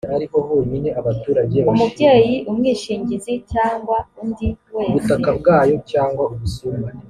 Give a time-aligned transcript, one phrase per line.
[1.71, 5.13] umubyeyi umwishingizi cyangwa undi wese